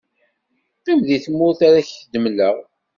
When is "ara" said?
1.67-1.81